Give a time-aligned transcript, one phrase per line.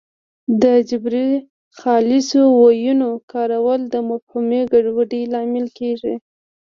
[0.61, 1.29] د جبري
[1.79, 6.13] خالصو ویونو کارول د مفهومي ګډوډۍ لامل کېږي